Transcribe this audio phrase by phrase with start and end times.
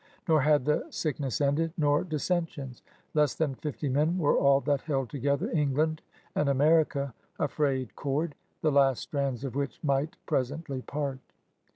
[0.27, 2.81] Nor had the sickness ended, nor dissensions.
[3.13, 6.01] Less than fifty men were all that held together England
[6.33, 8.33] and America— a frayed cord,
[8.63, 11.19] the last strands of which might presently part.